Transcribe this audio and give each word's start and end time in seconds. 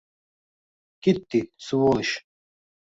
Kitti, 1.05 1.43
svolish! 1.69 2.19